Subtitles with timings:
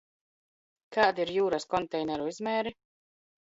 [0.97, 2.75] Kādi ir jūras konteineru izmēri?